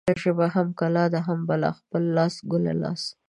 خپله 0.03 0.19
ژبه 0.23 0.47
هم 0.55 0.67
کلا 0.79 1.03
ده 1.13 1.19
هم 1.27 1.39
بلا. 1.49 1.71
خپله 1.79 2.09
لاسه 2.15 2.41
ګله 2.51 2.73
لاسه. 2.81 3.09